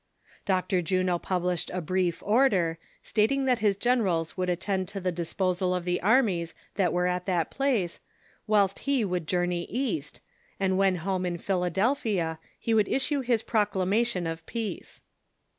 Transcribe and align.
Dr. 0.47 0.81
Juno 0.81 1.19
published 1.19 1.69
a 1.75 1.79
brief 1.79 2.23
order, 2.23 2.79
stating 3.03 3.45
that 3.45 3.59
his 3.59 3.77
gene 3.77 4.01
rals 4.01 4.35
would 4.35 4.49
attend 4.49 4.87
to 4.87 4.99
the 4.99 5.11
disposal 5.11 5.75
of 5.75 5.85
the 5.85 6.01
armies 6.01 6.55
that 6.73 6.91
were 6.91 7.05
at 7.05 7.27
that 7.27 7.51
place, 7.51 7.99
whilst 8.47 8.79
he 8.89 9.05
would 9.05 9.27
journey 9.27 9.65
East, 9.69 10.19
and 10.59 10.75
when 10.75 10.95
home 11.05 11.23
in 11.23 11.37
Philadelphia, 11.37 12.39
he 12.57 12.73
would 12.73 12.89
issue 12.89 13.19
his 13.19 13.43
Proclamation 13.43 14.25
of 14.25 14.43
Peace. 14.47 15.03